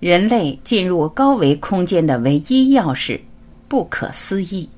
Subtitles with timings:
[0.00, 3.18] 人类进入高维空间的唯一钥匙，
[3.66, 4.68] 不可思议。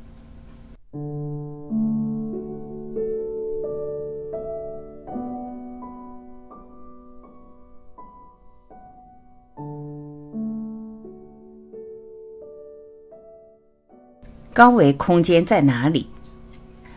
[14.55, 16.07] 高维空间在哪里？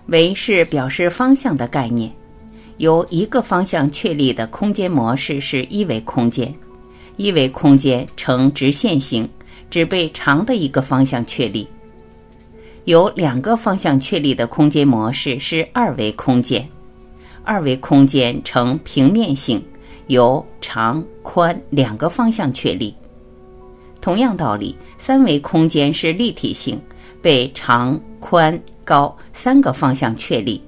[0.08, 2.10] 维是表示方向的概念，
[2.78, 6.54] 由一个方向确立的空间模式是一维空间。
[7.18, 9.30] 一维空间呈直线形，
[9.70, 11.68] 只被长的一个方向确立。
[12.86, 16.68] 由两个方向确立的空间模式是二维空间。
[17.46, 19.64] 二维空间呈平面性，
[20.08, 22.94] 由长、宽两个方向确立。
[24.02, 26.82] 同样道理，三维空间是立体性，
[27.22, 30.62] 被长、宽、高三个方向确立。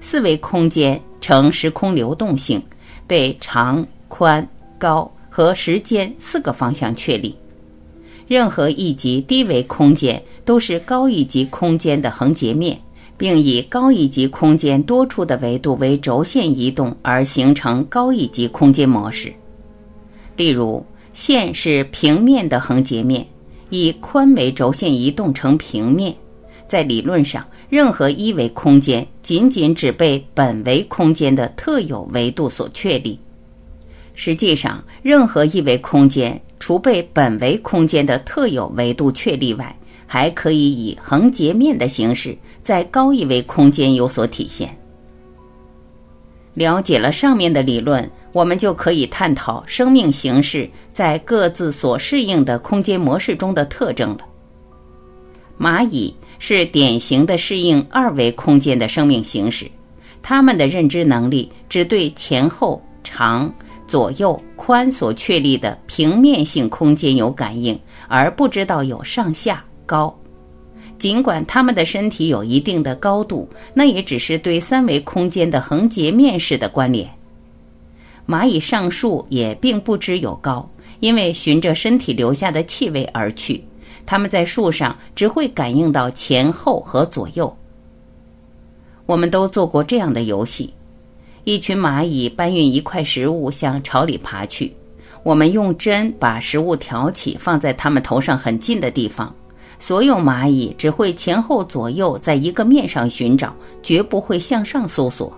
[0.00, 2.60] 四维空间呈时空流动性，
[3.06, 4.44] 被长、宽、
[4.78, 5.08] 高。
[5.34, 7.34] 和时间四个方向确立，
[8.28, 12.78] 任何一级低维空间都是高一级空间的横截面，
[13.16, 19.32] 并以高一级空间多出的维度为轴线移动而形成高一级空间模式。
[20.36, 23.26] 例如，线是平面的横截面，
[23.70, 26.14] 以宽为轴线移动成平面。
[26.66, 33.18] 在理论上，任何一维空间仅仅只被本维空间的特有维度所确立。
[34.14, 39.74] 实际上，任何一维空间除被本维空间的特有维度确立外，
[40.06, 44.76] 还可以以横截面的形式在高一维空间有所体现。
[46.54, 54.18] 了解了上面的理论，我们就可以探讨生命形式在各自所适应的空间模式中的特征了。
[55.58, 59.70] 蚂蚁是典型的适应二维空间的生命形式，
[60.22, 63.50] 它们的认知能力只对前后长。
[63.92, 70.18] 左右宽所确立的平面性空间有感应，而不知道有上下高。
[70.96, 77.06] 尽管他们的身体有一定的高度，那也只是对三维空间的横截面式的关联。
[78.26, 80.66] 蚂蚁上树也并不知有高，
[81.00, 83.62] 因为循着身体留下的气味而去。
[84.06, 87.54] 它们在树上只会感应到前后和左右。
[89.04, 90.72] 我们都做过这样的游戏。
[91.44, 94.72] 一群蚂蚁搬运一块食物向巢里爬去，
[95.24, 99.34] 我们用针把食物挑起，放在它们头上很近的地方。
[99.78, 105.32] 所有蚂蚁只会前后左右在一个面上寻找，绝不会向上搜索。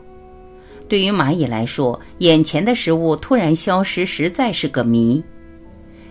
[0.86, 5.24] 对于蚂蚁来说，眼前的食物突然消失，实在是个谜。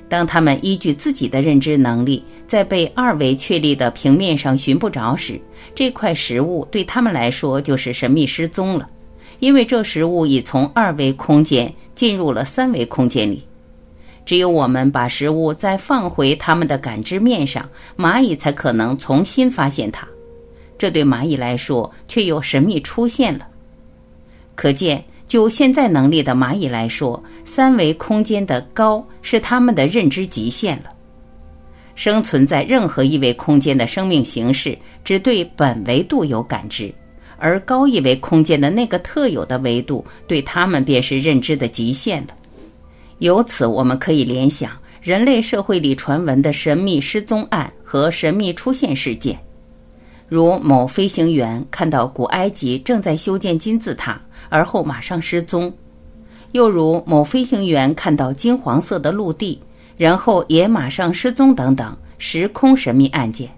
[0.10, 5.40] 当它们依据自己的认知能力，在被二维确立的平面上寻不着时，
[5.75, 8.90] 这块食物对它们来说就是神秘失踪了。
[9.44, 13.44] 因为这食物已从二维空间进入了三维空间里，
[14.26, 20.08] 只有我们把食物再放回它们的感知面上，蚂蚁才可能重新发现它。
[20.78, 23.46] 这对蚂蚁来说却又神秘出现了。
[24.56, 30.90] 可见，就现在能力的蚂蚁来说，三维空间的高是它们的认知极限了。
[31.96, 36.94] 生存在任何一维空间的生命形式，只对本维度有感知。
[37.44, 42.30] 而高一维空间的那个特有的维度，对他们便是认知的极限了。
[43.20, 44.72] 由此，我们可以联想
[45.02, 49.38] 人类社会里传闻的神秘失踪案和神秘出现事件，
[50.30, 55.70] 如某飞行员看到古埃及正在修建金字塔，而后马上失踪；
[56.54, 59.60] 又如某飞行员看到金黄色的陆地，
[59.98, 63.50] 然后也马上失踪等等时空神秘案件。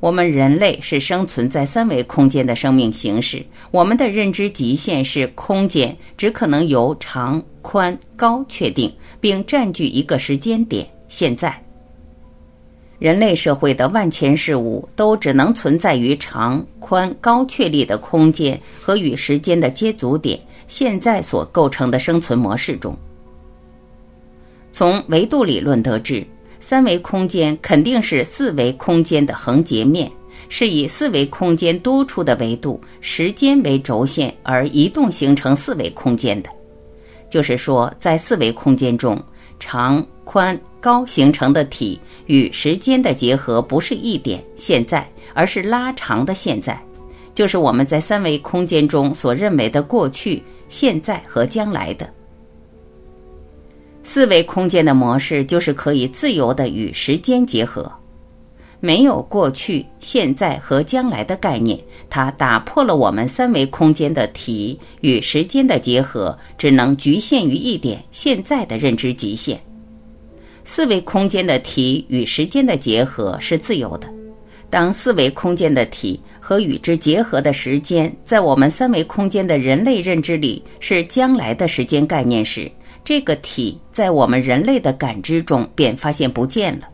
[0.00, 11.60] 我们人类是生存在三维空间的生命形式，我们的认知极限是空间，只可能由长、宽、高确定，并占据一个时间点——现在。
[13.00, 20.38] 人类社会的万千事物都只能存在于长、宽、高确立的空间和与时间的接足点——
[20.68, 22.96] 现在所构成的生存模式中。
[24.70, 26.24] 从维度理论得知。
[26.60, 30.10] 三维空间肯定是四维空间的横截面，
[30.48, 36.50] 是以四维空间多出的维度时间为轴线而移动形成四维空间的。
[37.30, 39.22] 就是说，在四维空间中，
[39.60, 46.80] 长、宽、高形成的体与时间的结合不是一点现在，而是拉长的现在，
[47.34, 52.08] 就是我们在三维空间中所认为的过去、现在和将来的。
[54.02, 57.92] 四维空间的模式就是可以自由地与时间结合，
[58.80, 61.78] 没有过去、现在和将来的概念，
[62.08, 69.60] 它打破了我们三维空间的体与时间的结合，只能局限于一点现在的认知极限。
[70.64, 74.08] 四维空间的体与时间的结合是自由的。
[74.70, 82.70] 当四维空间的体和与之结合的时间，在我们三维空间的人类认知里是将来的时间概念时，
[83.08, 86.86] 这个体在我们人类的感知中便发现不见了，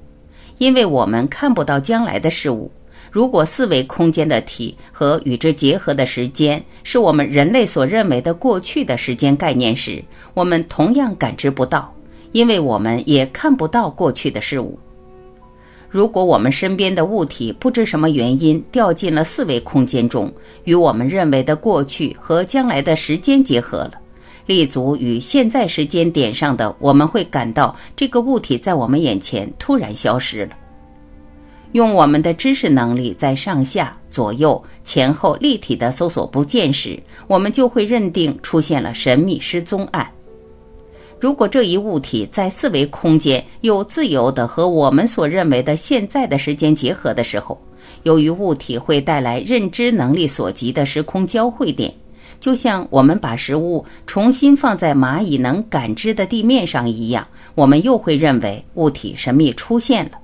[0.58, 2.70] 因为我们看不到将来的事物。
[3.10, 11.92] 如果四维空间的体和与之结合的时间是我们人类所认为的过去的时间概念时，我们同样感知不到，
[12.30, 14.78] 因为我们也看不到过去的事物。
[15.90, 20.32] 如果我们身边的物体不知什么原因掉进了四维空间中，
[20.62, 23.94] 与我们认为的过去和将来的时间结合了，
[24.46, 30.52] 立足于现在时间点上的，我们会感到这个物体在我们眼前突然消失了。
[31.72, 40.08] 用我们的知识能力在上下左右前后立体的搜索不见时，我们就会认定出现了神秘失踪案。
[41.18, 47.58] 如果这一物体在四维空间又自由地和我们所认为的现在的时间结合的时候，
[48.02, 51.92] 由于物体会带来认知能力所及的时空交汇点，
[52.44, 60.18] 就像我们把食物重新放在蚂蚁能感知的地面上一样，我们又会认为物体神秘出现了。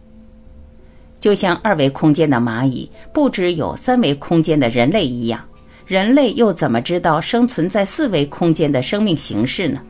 [1.19, 5.43] 就像二维空间的蚂蚁不只有三维空间的人类一样，
[5.87, 9.81] 人类又怎么知道生存在四维空间的生命形式呢？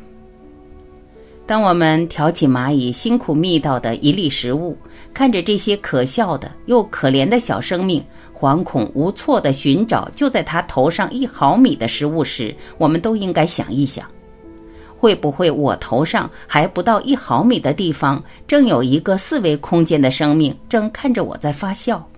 [1.50, 4.78] 当我们挑起蚂蚁辛苦觅到的一粒食物，
[5.12, 8.00] 看着这些可笑的又可怜的小生命
[8.32, 14.06] 惶恐无措地寻找就在它头上一毫米的食物时，我们都应该想一想：
[14.96, 22.08] 会不会我头上还不到一毫米的地方，正有一个四维空间的生命正看着我在发笑？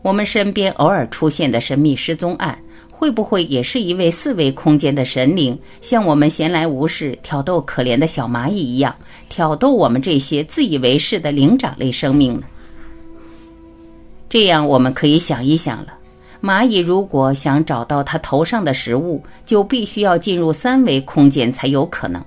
[0.00, 2.58] 我们身边偶尔出现的神秘失踪案。
[2.96, 8.94] 会不会也是一位四维空间的神灵，像我们闲来无事挑逗可怜的小蚂蚁一样，
[9.28, 12.46] 挑逗我们这些自以为是的灵长类生命呢？
[14.28, 15.92] 这样，我们可以想一想了：
[16.40, 22.24] 蚂蚁如果想找到它头上的食物，就必须要进入三维空间才有可能。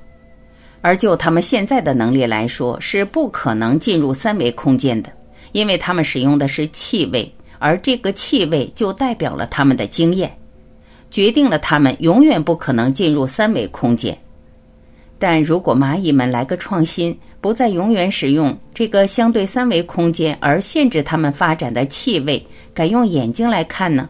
[0.81, 5.09] 而就他们现在的能力来说，是不可能进入三维空间的，
[5.53, 10.37] 因为他们使用的是气味，而这个气味就代表了他们的经验。
[11.09, 14.17] 决定了他们永远不可能进入三维空间，
[15.17, 24.09] 但如果蚂蚁们来个创新，不再永远使用这个相对三维空间而限制它们发展的气味，改用眼睛来看呢？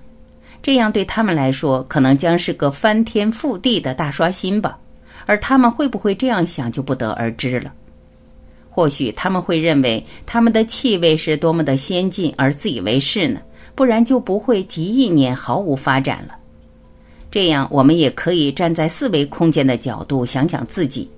[0.61, 4.77] 这样对他们来说，可能将是个翻天覆地的大刷新吧。
[5.25, 7.73] 而他们会不会这样想，就不得而知了。
[8.69, 13.39] 或许他们会认为他们的气味是多么的先进而自以为是呢？
[13.75, 16.36] 不然就不会几亿年毫无发展了。
[17.29, 21.09] 这样，我们也可以站在四维空间的角度想想自己。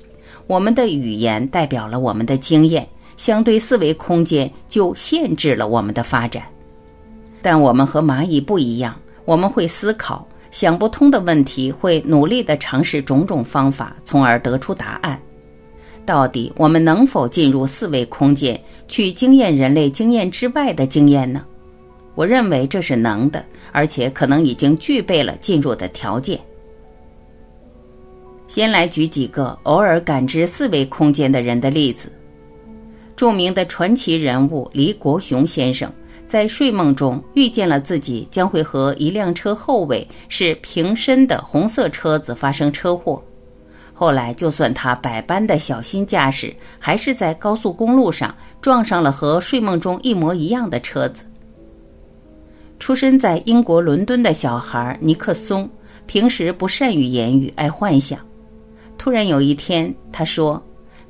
[0.47, 6.43] 我们的语言代表了我们的经验，相对四维空间就限制了我们的发展。
[7.41, 15.17] 但我们和蚂蚁不一样，我们会思考，想不通的问题会努力地尝试种种方法，从而得出答案。
[16.05, 21.45] 到底我们能否进入四维空间，去经验人类经验之外的经验呢？
[22.19, 23.41] 我认为这是能的。
[23.71, 26.39] 而且可能已经具备了进入的条件。
[28.47, 32.11] 先来举几个偶尔感知四维空间的人的例子。
[33.15, 35.93] 著名的传奇人物李国雄先生
[36.25, 43.21] 在睡梦中遇见了自己将会和一辆车后尾是平身的红色车子发生车祸。
[43.93, 51.23] 后来，就算他百般的小心驾驶，还是在高速公路上撞上了和睡梦中一模一样的车子。
[52.79, 55.69] 出生在英国伦敦的小孩尼克松，
[56.05, 58.17] 平时不善于言语，爱幻想。
[58.97, 60.61] 突然有一天，他说：“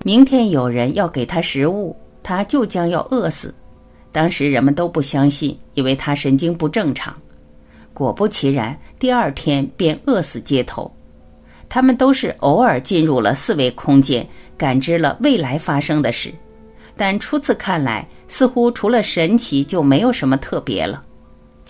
[0.03, 3.53] 明天有人要给他食物，他就将要饿死。”
[4.11, 7.15] 当时人们都不相信，以为他神经不正常。
[7.93, 10.91] 果不其然，第二天便饿死街头。
[11.69, 16.33] 他们都是偶尔进入了四维空间，感知了未来发生的事，
[16.97, 21.03] 但初次看来，似乎除了神奇就没有什么特别了。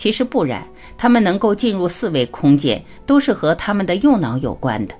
[0.00, 0.66] 其实不然，
[0.96, 4.94] 他们能够进入四维空间，都是和他们的右脑有关的。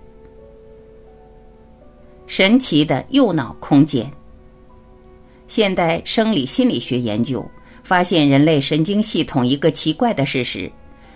[2.27, 4.11] 神奇的右脑空间。
[5.47, 7.43] 现代生理心理学研究
[7.83, 10.71] 发现，人类神经系统一个奇怪的事实，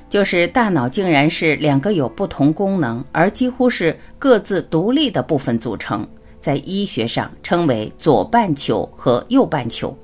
[0.08, 6.08] 就是大脑竟然是两个有不同功能而几乎是各自独立的部分组成，
[6.40, 9.94] 在医学上称为左半球和右半球。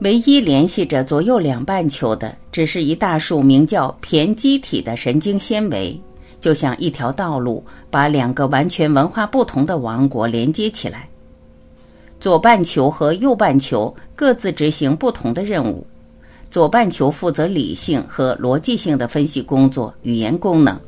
[0.00, 5.98] 唯一联系着左右两半球的，只是一大束名叫胼胝体的神经纤维，
[6.40, 11.06] 就像一条道路，把两个完全文化不同的王国连接起来。
[12.18, 15.86] 左半球和右半球各自执行不同的任务。
[16.50, 20.80] 左半球负责理性和逻辑性的分析工作、语言功能，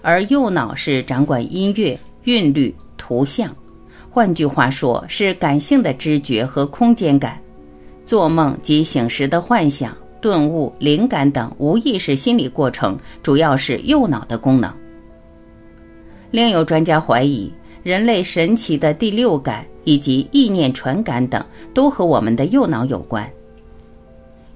[0.00, 3.54] 而右脑是掌管音乐、韵律、图像。
[4.08, 7.38] 换句话说，是感性的知觉和空间感。
[8.04, 14.72] 做梦及醒时的幻想、顿悟、灵感等无意识心理过程，主要是右脑的功能。
[16.30, 17.52] 另有专家怀疑，
[17.82, 23.28] 人类神奇的第六感以及意念传感等，都和我们的右脑有关。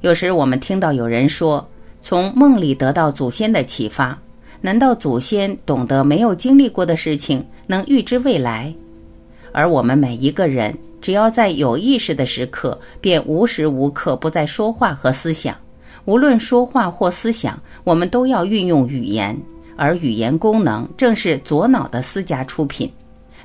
[0.01, 1.67] 有时我们听到有人说，
[2.03, 4.19] 从梦里得到祖先的启发，
[4.61, 8.75] 难道祖先懂得没有经历过的事情，能预知未来？
[9.55, 15.57] 而我们每一个人，只要在有意识的时刻，便无时无刻不在说话和思想。
[16.05, 19.41] 无论说话或思想，我们都要运用语言，
[19.77, 22.93] 而语言功能正是左脑的私家出品。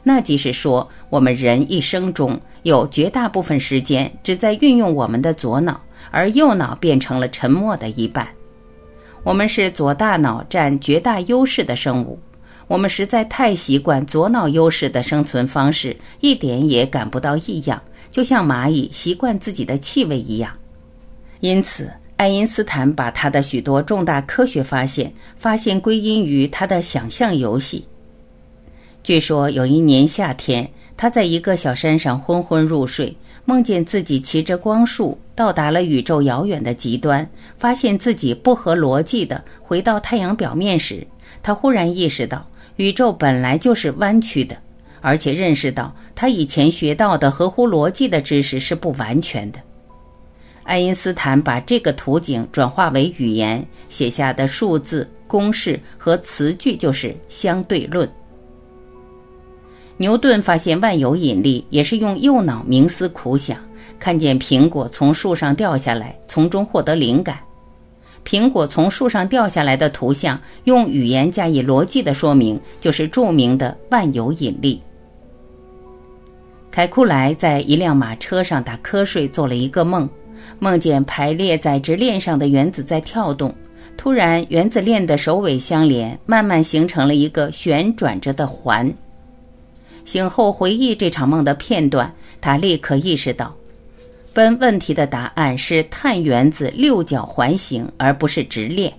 [0.02, 5.80] 那即是说，我们人一生中有绝大部分时间只在运用我们的左脑。
[6.12, 8.28] 而右脑变成了沉默的一半。
[9.24, 12.18] 我们是左大脑占绝大优势的生物，
[12.70, 20.52] 我们实在太习惯左脑优势的生存方式，一点也感不到异样，就像蚂蚁习惯自己的气味一样。
[21.40, 27.86] 因此，爱因斯坦把他的许多重大科学发现，发现归因于他的想象游戏。
[29.02, 33.18] 据说有一年夏天，他在一个小山上昏昏入睡。
[33.46, 41.08] 梦见自己骑着光束到达了宇宙遥远的极端，发现自己不合逻辑的回到太阳表面时，
[41.42, 42.46] 他忽然意识到
[42.80, 44.56] 宇宙本来就是弯曲的，
[45.02, 49.60] 而且认识到他以前学到的合乎逻辑的知识是不完全的。
[50.64, 58.10] 爱因斯坦把这个图景转化为语言，写下的数字、公式和词句就是相对论。
[59.98, 63.58] 牛顿发现万有引力，也是用右脑冥思苦想，
[64.00, 67.40] 看见苹果从树上掉下来，从中获得灵感。
[68.26, 74.82] 苹果从树上掉下来的图像，用语言加以逻辑的说明，就是著名的万有引力。
[76.72, 80.08] 凯库莱在一辆马车上打瞌睡，做了一个梦，
[80.60, 83.54] 梦见排列在直链上的原子在跳动，
[83.98, 88.94] 突然原子链的首尾相连，慢慢形成了一个旋转着的环。
[90.06, 93.54] 醒后回忆这场梦的片段，他立刻意识到，
[94.40, 98.94] 问问题的答案是碳原子六角环形，而不是直链。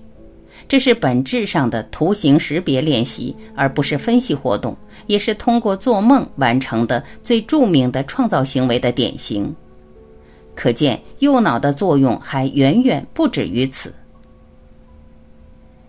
[0.68, 9.50] 这是本质上的图形识别练习，而不是分析活动，也是通过做梦完成的最著名的创造行为的典型。
[10.54, 13.90] 可见右脑的作用还远远不止于此。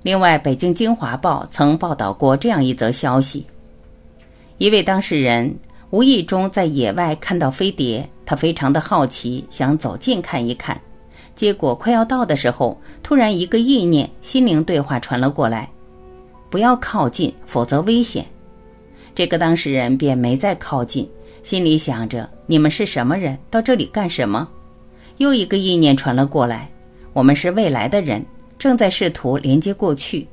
[0.01, 3.45] 另外，《北京京华报》曾报道过这样一则消息。
[4.59, 5.53] 一位当事人
[5.89, 10.79] 无意中在野外看到飞碟，他非常的好奇，想走近看一看。
[11.35, 15.69] 结果快要到的时候，突然一个意念心灵对话传了过来
[16.49, 18.25] ：“不要靠近，否则危险。”
[19.13, 21.09] 这个当事人便没再靠近，
[21.43, 23.37] 心里想着：“你们是什么人？
[23.49, 24.47] 到这里干什么？”
[25.19, 26.69] 又一个意念传了过来
[27.11, 28.25] ：“我们是未来的人，
[28.57, 30.25] 正在试图连接过去。”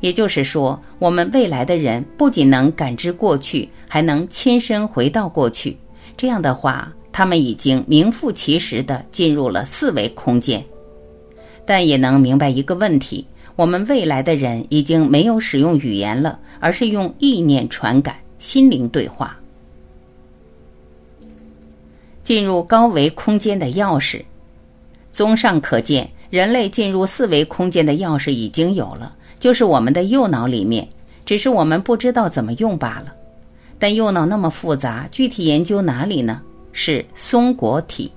[0.00, 5.78] 也就是说，我们未来的人不仅能感知过去，还能亲身回到过去。
[6.14, 10.62] 这样的话，他们已经名副其实的进入了四维空间。
[11.64, 19.34] 但也能明白一个问题：我们未来的人已经没有使用语言了，而是用意念传感、心灵对话。
[22.22, 24.22] 进入高维空间的钥匙，
[25.10, 29.16] 综上可见，人类进入四维空间的钥匙已经有了。
[29.38, 30.86] 就是我们的右脑里面，
[31.24, 33.14] 只是我们不知道怎么用罢了。
[33.78, 36.42] 但右脑那么复杂，具体研究哪里呢？
[36.76, 38.12] 是松果体。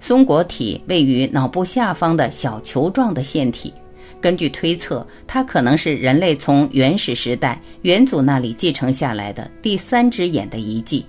[0.00, 3.72] 松果体位于脑部下方的小球状的腺体。
[4.18, 11.04] 根据推测，它可能是人类从原始时代元祖那里继承下来的第三只眼的遗迹。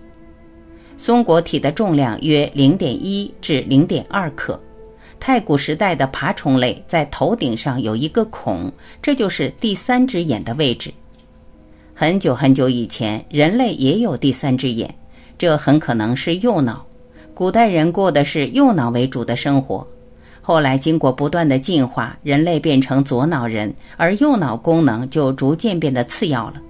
[0.98, 4.62] 松果体的重量约零点一至零点二克。
[5.22, 8.70] 太古时代的爬虫类在头顶上有一个孔，
[9.02, 10.92] 这就是第三只眼的位置。
[11.94, 14.94] 很久很久以前，人类也有第三只眼，
[15.42, 16.86] 这很可能是右脑。
[17.34, 19.88] 古代人过的是右脑为主的生活，
[20.40, 26.62] 后来经过不断的进化，人类变成左脑人，而右脑功能就逐渐变得次要了。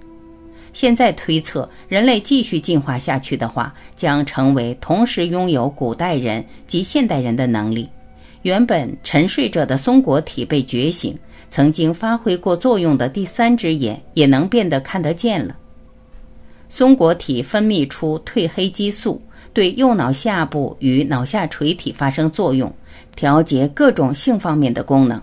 [0.72, 7.86] 现在推测，人类继续进化下去的话，将成为同时拥有古代人及现代人的能力。
[8.40, 11.14] 原本沉睡着的松果体被觉醒，
[11.50, 15.54] 曾经发挥过作用的第三只眼也能变得看得见了。
[16.74, 19.20] 松果体分泌出褪黑激素，
[19.52, 22.72] 对右脑下部与脑下垂体发生作用，
[23.14, 25.20] 调节各种性方面的功能。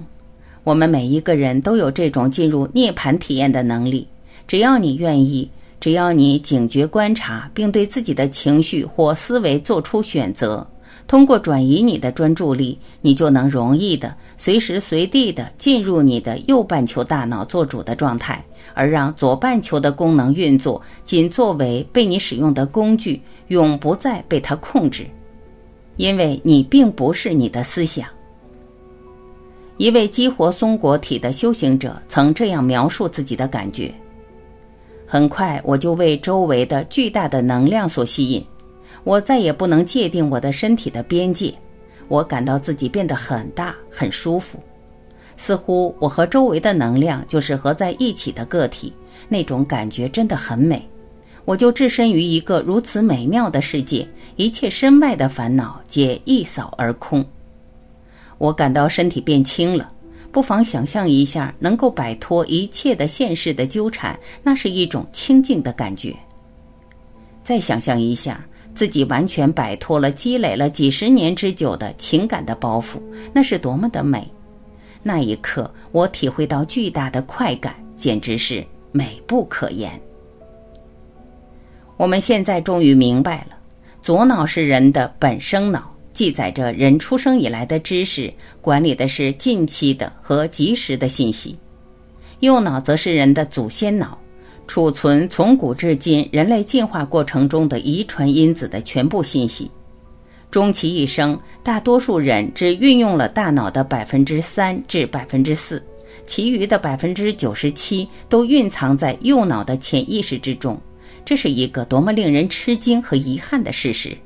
[0.64, 4.08] 我们每一个人都有这种进入涅槃体验的能力，
[4.48, 10.68] 只要你愿意，只要你警觉观察，并对自己的情绪或思维做出选择。
[11.08, 18.46] 通过转移你的专注力，你就能容易的随时随地的进入你的右半球大脑做主的状态，
[18.80, 25.06] 而让左半球的功能运作仅作为被你使用的工具，永不再被它控制，
[25.98, 28.08] 因为你并不是你的思想。
[29.76, 33.94] 一位激活松果体的修行者曾这样描述自己的感觉：
[35.06, 38.42] 很快，我就为周围的巨大的能量所吸引。
[39.04, 41.54] 我再也不能界定我的身体的边界，
[42.08, 44.58] 我感到自己变得很大，很舒服，
[45.42, 48.94] 似乎我和周围的能量就是合在一起的个体。
[49.30, 50.86] 那种感觉真的很美，
[51.46, 54.06] 我就置身于一个如此美妙的世界，
[54.36, 57.26] 一切身外的烦恼皆一扫而空。
[58.38, 59.90] 我感到身体变轻了，
[60.30, 66.14] 不妨想象一下，能够摆脱一切的现世的纠缠，那是一种清净的感觉。
[67.42, 68.46] 再想象一下。
[68.76, 72.98] 自己完全摆脱了积累了几十年之久的情感的包袱，
[73.34, 74.26] 那是多么的美！
[75.02, 80.00] 那一刻，我体会到巨大的快感，简直是美不可言。
[81.98, 83.58] 我们现在终于明白了，
[84.02, 91.56] 左脑是人的本生脑，记载着人出生以来的知识，管理的是近期的和及时的信息；
[92.40, 94.18] 右脑则是人的祖先脑。
[94.68, 99.72] 储存从古至今人类进化过程中的遗传因子的全部信息，
[100.52, 105.84] 终其一生，大多数人只运用了大脑的百分之三至百分之四，
[106.26, 110.80] 其余的百分之九十七都蕴藏在右脑的潜意识之中。
[111.24, 114.18] 这是一个多么令人吃惊和遗憾的事实！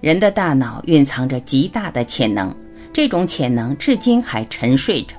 [0.00, 2.54] 人的大脑蕴藏着极大的潜能，
[2.92, 5.14] 这种潜能至今还沉睡着，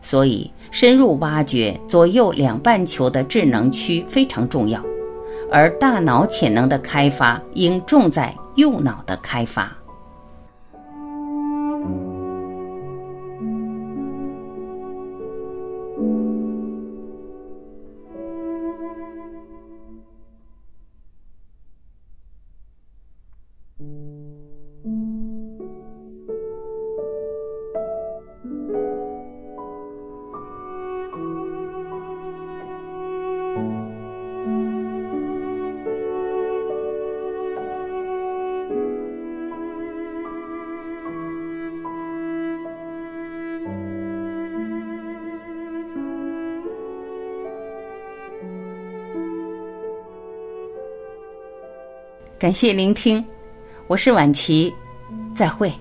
[0.00, 0.50] 所以。
[0.70, 4.84] 深入挖掘左右两半球的智能区非常重要，
[5.54, 9.70] 而大脑潜能的开发应重在右脑的开发。
[52.36, 53.24] 感谢聆听，
[53.86, 54.72] 我是晚琪，
[55.34, 55.72] 再会。